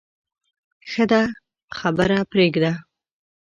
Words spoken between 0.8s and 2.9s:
ښه ده خبره پرېږدې.